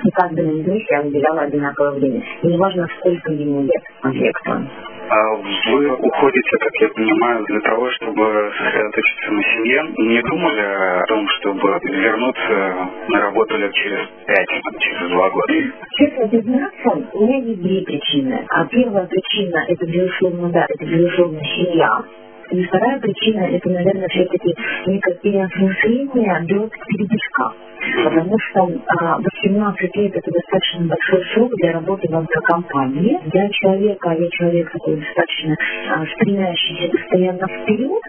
И 0.05 0.09
каждому 0.11 0.51
из 0.51 0.67
них 0.67 0.91
я 0.91 1.01
выделяла 1.01 1.41
одинаковое 1.41 1.91
время. 1.91 2.23
И 2.43 2.47
неважно, 2.47 2.87
сколько 2.99 3.31
ему 3.31 3.63
лет 3.63 3.83
объекту. 4.01 4.67
А 5.11 5.35
вы 5.35 5.91
уходите, 5.91 6.57
как 6.59 6.75
я 6.81 6.89
понимаю, 6.89 7.43
для 7.45 7.59
того, 7.61 7.89
чтобы 7.91 8.51
сосредоточиться 8.57 9.31
на 9.31 9.41
семье. 9.41 9.83
Не 9.97 10.21
думали 10.21 10.61
о 10.61 11.03
том, 11.07 11.27
чтобы 11.29 11.79
вернуться 11.83 12.89
на 13.07 13.21
работу 13.21 13.57
лет 13.57 13.73
через 13.73 14.07
пять, 14.27 14.49
через 14.79 15.09
два 15.09 15.29
года? 15.31 15.53
Честно 15.97 16.27
признаться, 16.27 17.09
у 17.13 17.25
меня 17.25 17.37
есть 17.39 17.61
две 17.61 17.81
причины. 17.81 18.45
А 18.49 18.65
первая 18.65 19.07
причина, 19.07 19.65
это, 19.67 19.85
безусловно, 19.87 20.49
да, 20.49 20.65
это, 20.69 20.85
безусловно, 20.85 21.39
семья. 21.43 21.89
И 22.51 22.63
вторая 22.63 22.99
причина, 22.99 23.41
это, 23.41 23.69
наверное, 23.69 24.07
все-таки 24.09 24.55
некое 24.87 25.13
переосмысление 25.15 26.45
до 26.47 26.69
передышка. 26.87 27.53
Потому 28.03 28.37
что 28.39 28.69
а, 28.99 29.19
18 29.19 29.95
лет 29.95 30.15
это 30.15 30.31
достаточно 30.31 30.87
большой 30.87 31.25
срок 31.33 31.51
для 31.61 31.73
работы 31.73 32.07
в 32.09 32.41
компании. 32.41 33.19
Для 33.25 33.49
человека, 33.49 34.09
а 34.09 34.15
я 34.15 34.29
человек 34.31 34.71
такой 34.71 34.97
достаточно 34.97 35.55
а, 35.89 36.05
стремящийся 36.07 36.91
постоянно 36.91 37.47
вперед, 37.47 38.01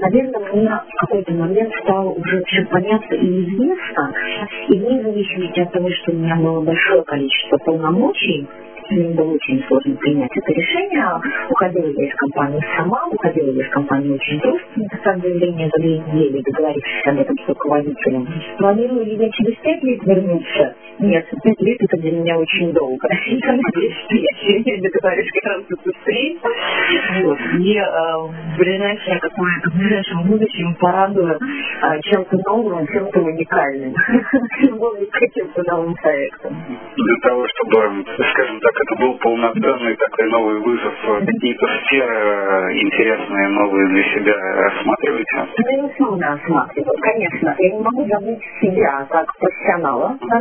наверное, 0.00 0.52
мне 0.52 0.68
в 0.68 1.00
какой-то 1.00 1.32
момент 1.32 1.72
стало 1.82 2.10
уже 2.10 2.42
все 2.44 2.66
понятно 2.66 3.14
и 3.14 3.44
известно. 3.44 4.12
И 4.68 4.78
вне 4.78 5.02
зависимости 5.02 5.60
от 5.60 5.72
того, 5.72 5.88
что 5.90 6.12
у 6.12 6.16
меня 6.16 6.36
было 6.36 6.60
большое 6.60 7.02
количество 7.04 7.56
полномочий, 7.58 8.46
мне 8.90 9.14
было 9.14 9.32
очень 9.32 9.62
сложно 9.66 9.96
принять 9.96 10.30
это 10.34 10.52
решение. 10.52 11.06
Уходила 11.50 11.86
я 11.86 12.06
из 12.06 12.14
компании 12.14 12.60
сама, 12.76 13.06
уходила 13.10 13.50
я 13.50 13.62
из 13.62 13.70
компании 13.70 14.10
очень 14.10 14.40
просто, 14.40 14.66
написав 14.76 15.20
заявление 15.20 15.70
за 15.74 15.82
две 15.82 15.98
недели, 15.98 16.42
договорившись 16.42 17.06
об 17.06 17.18
этом 17.18 17.36
с 17.36 17.48
руководителем. 17.48 18.28
Планирую 18.58 19.04
ли 19.04 19.16
я 19.16 19.30
через 19.30 19.56
пять 19.58 19.82
лет 19.82 20.04
вернуться? 20.04 20.74
Нет, 20.98 21.26
пять 21.42 21.60
лет 21.60 21.76
это 21.80 21.96
для 21.98 22.12
меня 22.12 22.38
очень 22.38 22.72
долго. 22.72 23.08
Я 23.26 23.52
надеюсь, 23.52 23.94
я 24.10 24.33
сегодня 24.44 24.82
договорюсь 24.82 25.30
гораздо 25.42 25.76
быстрее. 25.84 26.38
Вот. 27.22 27.38
И 27.58 27.76
э, 27.76 27.84
в 27.84 28.58
ближайшее 28.58 29.20
какое-то 29.20 29.70
в 29.70 29.78
ближайшем 29.78 30.22
будущем 30.24 30.74
порадую 30.76 31.38
э, 31.38 32.00
чем-то 32.02 32.36
новым, 32.46 32.86
чем-то 32.86 33.20
уникальным. 33.20 33.94
Каким-то 35.12 35.62
новым 35.70 35.94
проектом. 35.94 36.56
Для 36.96 37.16
того, 37.22 37.46
чтобы, 37.48 38.04
скажем 38.32 38.60
так, 38.60 38.72
это 38.80 39.00
был 39.00 39.14
полноценный 39.18 39.96
такой 39.96 40.30
новый 40.30 40.60
вызов, 40.60 40.94
какие-то 41.24 41.66
сферы 41.84 42.78
интересные, 42.80 43.48
новые 43.48 43.88
для 43.88 44.02
себя 44.14 44.34
рассматриваете? 44.34 45.48
Безусловно, 45.58 46.26
рассматриваю, 46.26 46.98
конечно. 47.00 47.54
Я 47.58 47.70
не 47.70 47.80
могу 47.80 48.06
забыть 48.06 48.42
себя 48.60 49.06
как 49.10 49.26
профессионала 49.38 50.16
на 50.20 50.40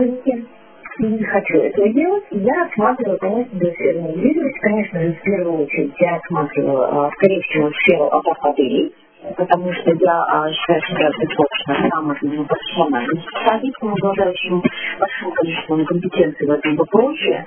рынке 0.99 1.17
не 1.17 1.23
хочу 1.23 1.57
этого 1.57 1.89
делать. 1.89 2.23
Я 2.31 2.65
рассматриваю, 2.65 3.17
конечно, 3.19 3.59
сферу 3.71 4.01
недвижимости. 4.01 4.59
Конечно 4.59 5.01
же, 5.01 5.13
в 5.13 5.21
первую 5.21 5.63
очередь 5.63 5.93
я 5.99 6.11
рассматриваю, 6.15 7.11
скорее 7.17 7.41
всего, 7.41 7.69
сферу 7.71 8.05
апартелей 8.05 8.93
потому 9.37 9.73
что 9.73 9.91
я 9.91 10.23
а, 10.27 10.51
считаю 10.51 10.81
себя 10.81 11.09
достаточно 11.09 11.89
грамотным 11.89 12.45
профессиональным 12.45 13.21
специалистом, 13.21 13.93
обладающим 13.93 14.61
большим 14.99 15.31
количеством 15.31 15.85
компетенций 15.85 16.47
в 16.47 16.51
этом 16.51 16.75
вопросе. 16.75 17.45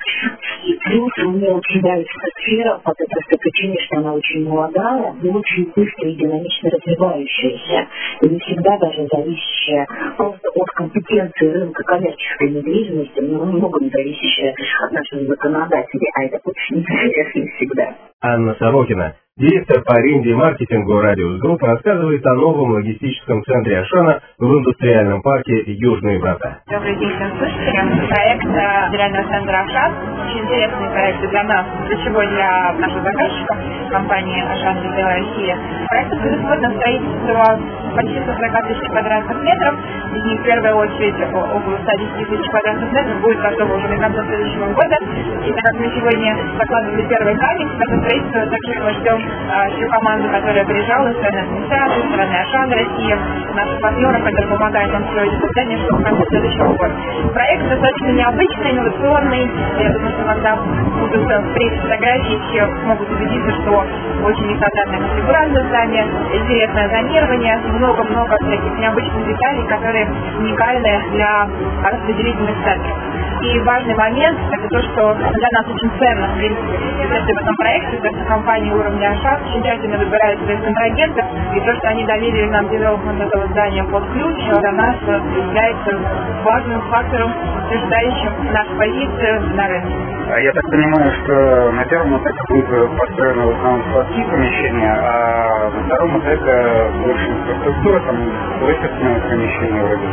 И 0.65 0.73
плюс 0.73 1.11
мне 1.17 1.49
очень 1.51 1.81
нравится 1.81 2.13
эта 2.17 2.41
сфера 2.41 2.79
по 2.83 2.93
той 2.93 3.07
простой 3.07 3.39
причине, 3.39 3.75
что 3.85 3.97
она 3.97 4.13
очень 4.13 4.47
молодая 4.47 5.15
и 5.21 5.29
очень 5.29 5.71
быстро 5.75 6.09
и 6.09 6.15
динамично 6.15 6.69
развивающаяся. 6.69 7.87
И 8.21 8.29
не 8.29 8.39
всегда 8.39 8.77
даже 8.77 9.07
зависящая 9.11 9.87
просто 10.17 10.49
от 10.55 10.69
компетенции 10.75 11.47
рынка 11.47 11.83
коммерческой 11.83 12.49
недвижимости, 12.49 13.19
но 13.19 13.32
во 13.32 13.45
многом 13.45 13.89
зависящая 13.89 14.55
от 14.83 14.91
наших 14.91 15.27
законодателей, 15.27 16.07
а 16.15 16.23
это 16.25 16.39
очень 16.43 16.79
интересно 16.79 17.45
всегда. 17.57 17.95
Анна 18.21 18.55
Сорокина 18.55 19.15
Директор 19.37 19.83
по 19.83 19.93
аренде 19.93 20.31
и 20.31 20.33
маркетингу 20.33 20.99
«Радиус 20.99 21.39
Групп» 21.39 21.61
рассказывает 21.61 22.25
о 22.25 22.33
новом 22.33 22.71
логистическом 22.71 23.43
центре 23.43 23.81
Ашана 23.81 24.19
в 24.39 24.43
индустриальном 24.43 25.21
парке 25.21 25.61
«Южные 25.77 26.17
врата». 26.17 26.61
Добрый 26.65 26.95
день, 26.95 27.13
как 27.19 27.37
слышите? 27.37 27.67
проект 28.09 28.41
федерального 28.41 29.27
центра 29.29 29.59
«Ашан». 29.61 29.93
Очень 30.25 30.41
интересный 30.41 30.89
проект 30.89 31.29
для 31.29 31.43
нас, 31.43 31.65
ключевой 31.85 32.27
для 32.29 32.73
нашего 32.79 33.03
заказчика, 33.03 33.57
компании 33.91 34.41
«Ашан 34.41 34.81
Ритейл 34.81 35.05
Россия». 35.05 35.57
Проект 35.87 36.09
предусмотрено 36.19 36.73
строительство 36.73 37.59
почти 37.93 38.19
140 38.19 38.67
тысяч 38.67 38.89
квадратных 38.89 39.37
метров. 39.43 39.75
Из 40.17 40.23
них 40.25 40.41
в 40.41 40.43
первую 40.45 40.75
очередь 40.77 41.21
около 41.29 41.77
110 41.77 42.27
тысяч 42.27 42.49
квадратных 42.49 42.91
метров 42.91 43.21
будет 43.21 43.39
готово 43.41 43.77
уже 43.77 43.87
на 43.87 43.97
конце 43.97 44.25
следующего 44.25 44.65
года. 44.73 44.97
И 45.45 45.53
так 45.53 45.63
как 45.63 45.75
мы 45.77 45.85
сегодня 45.93 46.37
закладывали 46.57 47.07
первый 47.07 47.37
камень 47.37 47.69
это 47.79 47.97
строительство, 48.01 48.41
также 48.47 48.81
мы 48.81 48.91
ждем 48.97 49.26
всю 49.71 49.87
команду, 49.89 50.29
которая 50.29 50.65
приезжала 50.65 51.07
из 51.09 51.17
страны 51.17 51.39
администрации, 51.39 51.99
из 51.99 52.09
страны 52.11 52.35
Ашан 52.35 52.71
Россия, 52.71 53.17
наших 53.55 53.81
партнеров, 53.81 54.23
которые 54.23 54.47
помогают 54.47 54.93
нам 54.93 55.03
строить 55.09 55.33
это 55.33 55.47
здание, 55.47 55.77
чтобы 55.83 55.99
в 55.99 56.03
конце 56.03 56.23
следующего 56.29 56.73
года. 56.73 56.93
Проект 57.33 57.69
достаточно 57.69 58.11
необычный, 58.11 58.71
инновационный. 58.71 59.51
Я 59.79 59.89
думаю, 59.93 60.11
что 60.11 60.23
когда 60.23 60.55
будут 60.55 61.47
встретить 61.47 61.81
фотографии, 61.81 62.39
все 62.49 62.67
смогут 62.83 63.09
убедиться, 63.09 63.51
что 63.61 63.85
очень 64.23 64.47
нестандартная 64.47 64.99
конфигурация 64.99 65.63
здания, 65.67 66.05
интересное 66.33 66.89
зонирование, 66.89 67.57
много-много 67.79 68.35
всяких 68.43 68.79
необычных 68.79 69.27
деталей, 69.27 69.67
которые 69.67 70.07
уникальны 70.39 71.01
для 71.11 71.47
распределительных 71.83 72.55
центров. 72.63 72.97
И 73.43 73.59
важный 73.59 73.95
момент, 73.95 74.39
это 74.51 74.67
то, 74.67 74.81
что 74.81 75.13
для 75.13 75.47
нас 75.53 75.65
очень 75.67 75.91
ценно, 75.99 76.27
в 76.27 76.37
принципе, 76.37 76.77
в 77.07 77.41
этом 77.41 77.55
проекте, 77.57 77.97
то, 77.97 78.09
что 78.09 78.25
компании 78.25 78.71
уровня 78.71 79.15
ШАС 79.21 79.41
очень 79.47 79.63
тщательно 79.63 79.97
выбирают 79.97 80.41
своих 80.43 80.63
контрагентов, 80.63 81.25
и 81.53 81.59
то, 81.59 81.75
что 81.75 81.87
они 81.89 82.05
доверили 82.05 82.49
нам 82.49 82.67
девелопмент 82.69 83.21
этого 83.21 83.47
здания 83.47 83.83
под 83.83 84.03
ключ, 84.11 84.35
для 84.43 84.71
нас 84.71 84.95
является 85.01 85.99
важным 86.43 86.81
фактором, 86.89 87.31
утверждающим 87.65 88.51
нашу 88.51 88.75
позицию 88.77 89.55
на 89.55 89.67
рынке. 89.67 89.95
А 90.29 90.39
я 90.41 90.51
так 90.51 90.63
понимаю, 90.63 91.11
что 91.23 91.71
на 91.71 91.85
первом 91.85 92.17
этапе 92.17 92.39
будет 92.49 92.97
построено 92.97 93.45
в 93.45 93.49
основном 93.57 93.81
складские 93.89 94.25
помещения, 94.25 94.93
а 94.93 95.69
на 95.69 95.83
втором 95.85 96.19
этапе 96.19 96.91
больше 97.05 97.27
инфраструктура, 97.29 97.99
там 98.01 98.17
офисные 98.61 99.21
помещения 99.21 99.83
вроде 99.83 100.07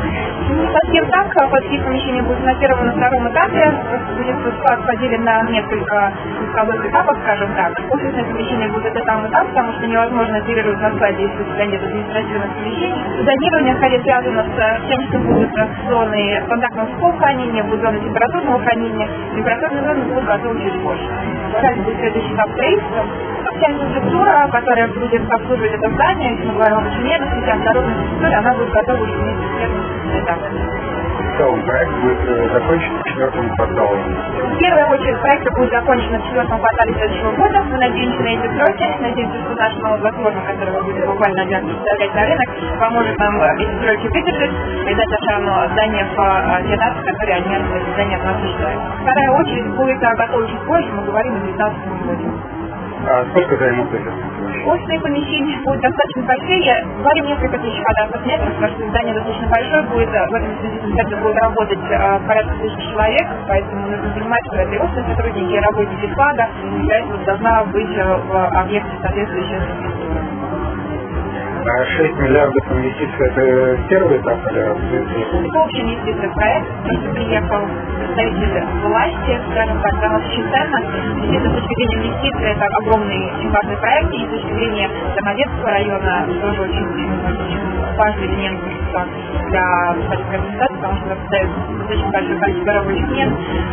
Не 0.51 0.73
совсем 0.73 1.11
так. 1.11 1.25
Складские 1.35 1.83
помещения 1.83 2.23
будут 2.23 2.45
на 2.45 2.55
первом 2.55 2.83
и 2.83 2.87
на 2.87 2.93
втором 2.93 3.14
этапе. 3.23 3.73
Будет 4.17 4.37
склад 4.59 4.87
поделен 4.87 5.25
на 5.25 5.43
несколько 5.51 6.13
складовых 6.51 6.87
этапов, 6.87 7.17
скажем 7.23 7.55
так. 7.55 7.73
Офисные 7.91 8.25
помещения 8.25 8.69
будут 8.69 8.95
этап 8.97 9.27
этап, 9.27 9.47
потому 9.49 9.73
что 9.75 9.87
невозможно 9.87 10.39
оперировать 10.39 10.81
на 10.81 10.91
складе, 10.95 11.23
если 11.23 11.43
у 11.43 11.45
тебя 11.45 11.67
нет 11.67 11.83
административных 11.83 12.55
помещений. 12.55 13.25
Зонирование 13.25 13.77
скорее 13.77 14.03
связано 14.03 14.45
с 14.45 14.89
тем, 14.89 15.09
что 15.09 15.19
будут 15.19 15.51
зоны 15.89 16.43
контактного 16.49 17.19
хранения, 17.19 17.65
будут 17.65 17.81
зоны 17.81 18.01
температурного 18.01 18.61
хранения. 18.61 19.09
Температурные 19.35 19.83
зоны 19.83 20.05
будут 20.05 20.25
готовы 20.25 20.61
чуть 20.63 20.83
позже. 20.83 21.09
Далее 21.61 21.83
будет 21.85 21.99
следующий 21.99 22.35
этап 22.35 22.51
строительства. 22.51 23.05
Вся 23.57 23.71
инфраструктура, 23.71 24.49
которая 24.51 24.89
будет 24.89 25.31
обслуживать 25.31 25.75
это 25.75 25.91
здание, 25.91 26.33
если 26.33 26.47
мы 26.47 26.55
говорим 26.55 26.79
об 26.79 26.87
инженерности, 26.89 27.43
вся 27.43 27.57
дорожная 27.57 27.95
инфраструктура, 27.95 28.39
она 28.39 28.55
будет 28.55 28.71
готова 28.71 29.03
уже 29.03 29.13
вместе 29.13 29.69
с 30.13 30.23
этапом 30.23 30.85
в 31.35 31.37
целом 31.37 31.61
проект 31.65 31.93
будет 31.95 32.53
закончен 32.53 33.04
в 33.15 33.17
четвертом 33.17 33.49
квартале? 33.55 34.03
В 34.55 34.59
первую 34.59 34.89
очередь 34.91 35.21
проект 35.21 35.51
будет 35.55 35.71
закончен 35.71 36.21
в 36.21 36.25
четвертом 36.27 36.59
квартале 36.59 36.95
следующего 36.95 37.31
года. 37.33 37.63
Мы 37.63 37.79
надеемся 37.79 38.23
на 38.23 38.29
эти 38.29 38.47
сроки. 38.59 38.87
Надеемся, 39.01 39.39
что 39.45 39.55
наша 39.55 39.79
новая 39.79 39.99
платформа, 40.01 40.41
которая 40.43 40.83
будет 40.83 41.07
буквально 41.07 41.43
один 41.43 41.69
представлять 41.69 42.15
на 42.15 42.23
рынок, 42.27 42.49
поможет 42.81 43.19
нам 43.19 43.43
эти 43.43 43.85
сроки 43.85 44.07
выдержать 44.09 44.53
и 44.91 44.95
дать 44.95 45.13
Ашану 45.15 45.69
здание 45.73 46.05
в 46.05 46.69
те 46.69 46.77
даты, 46.77 47.03
которые 47.13 47.37
они 47.37 47.55
здание 47.95 48.19
от 48.19 48.25
нас 48.25 48.37
ожидают. 48.43 48.83
Вторая 49.01 49.31
очередь 49.31 49.77
будет 49.77 49.99
готова 49.99 50.49
чуть 50.49 50.67
позже, 50.67 50.89
мы 50.93 51.05
говорим 51.05 51.35
о 51.35 51.39
2019 51.39 52.07
году. 52.07 52.54
А 53.07 53.25
сколько 53.31 53.57
займут 53.57 53.93
эти 53.93 54.09
Офисные 54.65 55.01
помещения 55.01 55.61
будут 55.63 55.83
достаточно 55.83 56.23
большие. 56.23 56.87
Говорим 56.97 57.27
несколько 57.27 57.59
тысяч 57.59 57.83
квадратных 57.83 58.27
метров, 58.27 58.55
потому 58.55 58.73
что 58.73 58.89
здание 58.89 59.15
достаточно 59.15 59.49
большое 59.49 59.83
будет. 59.83 60.09
В 60.09 60.35
этом 60.35 60.59
связи 60.61 61.15
будет 61.21 61.37
работать 61.43 61.79
э, 61.91 62.21
порядка 62.27 62.55
тысяч 62.63 62.93
человек, 62.93 63.27
поэтому 63.47 63.87
нужно 63.91 64.11
понимать, 64.15 64.41
что 64.47 64.57
это 64.57 64.75
и 64.75 64.79
офисные 64.79 65.17
сотрудники, 65.17 65.53
и 65.53 65.61
работники 65.61 66.13
склада. 66.13 66.49
Этого 66.89 67.25
должна 67.25 67.65
быть 67.65 67.95
э, 67.95 68.17
в 68.17 68.49
объекте 68.59 68.91
соответствующая 69.03 69.57
инфраструктура. 69.57 70.34
6 71.65 72.13
миллиардов 72.21 72.73
инвестиций 72.73 73.27
это 73.27 73.89
первый 73.89 74.19
этап 74.19 74.39
или 74.51 74.61
В 74.61 75.65
общем, 75.65 75.89
инвестиции 75.89 76.31
проект, 76.35 76.69
просто 76.85 77.11
приехал 77.15 77.67
представитель 77.99 78.65
власти, 78.83 79.41
скажем 79.51 79.81
так, 79.81 79.99
для 79.99 80.09
нас 80.11 80.23
очень 80.27 80.45
ценно. 80.53 80.81
Действительно, 81.15 81.51
с 81.51 81.55
точки 81.55 81.75
зрения 81.75 81.97
инвестиций, 81.97 82.51
это 82.53 82.67
огромный, 82.83 83.33
очень 83.33 83.51
важный 83.51 83.77
проект, 83.79 84.13
и 84.13 84.27
с 84.27 84.31
точки 84.31 84.53
зрения 84.53 84.91
Домодедского 85.17 85.71
района 85.71 86.27
тоже 86.43 86.63
очень, 86.63 86.87
очень, 86.87 87.15
очень 87.33 87.74
важный 87.97 88.27
элемент 88.27 88.61
для 89.49 89.91
организации, 89.91 90.75
потому 90.77 90.97
что 90.99 91.17
создает 91.17 91.51
достаточно 91.79 92.11
большое 92.11 92.39
количество 92.39 92.73
рабочих 92.73 93.09
мест, 93.11 93.33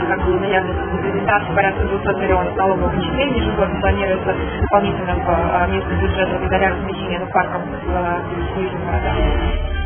как 0.09 0.25
бы 0.25 0.39
наявность 0.39 1.01
презентации 1.01 1.55
порядка 1.55 1.83
200 1.83 2.07
миллионов 2.21 2.55
налоговых 2.55 2.93
вычислений 2.93 3.39
ежегодно 3.41 3.79
планируется 3.79 4.35
дополнительно 4.61 5.15
в 5.15 5.71
местный 5.71 6.01
бюджет 6.01 6.29
благодаря 6.29 6.69
размещению 6.69 7.27
парков 7.31 7.61
в 7.63 8.57
Нижнем 8.57 8.85
городах. 8.85 9.80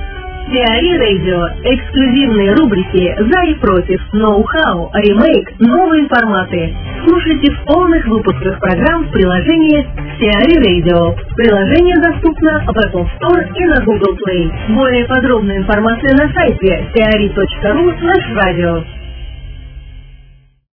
Теори 0.52 0.98
Радио. 0.98 1.48
Эксклюзивные 1.64 2.54
рубрики 2.54 3.16
«За 3.18 3.44
и 3.46 3.56
против», 3.56 4.00
«Ноу-хау», 4.14 4.92
«Ремейк», 4.94 5.52
«Новые 5.60 6.08
форматы». 6.08 6.76
Слушайте 7.08 7.52
в 7.52 7.66
полных 7.66 8.06
выпусках 8.08 8.60
программ 8.60 9.06
в 9.06 9.12
приложении 9.12 9.86
Теори 10.20 10.58
Radio. 10.62 11.16
Приложение 11.36 11.96
доступно 11.96 12.60
в 12.60 12.70
Apple 12.70 13.08
Store 13.18 13.54
и 13.56 13.66
на 13.66 13.84
Google 13.86 14.18
Play. 14.26 14.76
Более 14.76 15.06
подробная 15.06 15.58
информация 15.58 16.16
на 16.16 16.32
сайте 16.34 16.90
teori.ru 16.96 18.34
радио. 18.36 18.95